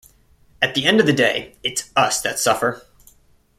At 0.63 0.73
the 0.73 0.87
end 0.87 0.99
of 0.99 1.05
the 1.05 1.13
day, 1.13 1.57
it's 1.61 1.91
us 1.95 2.21
that 2.21 2.39
suffer. 2.39 2.81